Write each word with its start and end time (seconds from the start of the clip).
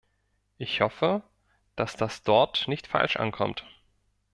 Ich 0.57 0.81
hoffe, 0.81 1.21
dass 1.75 1.95
das 1.95 2.23
dort 2.23 2.67
nicht 2.67 2.87
falsch 2.87 3.17
ankommt. 3.17 3.67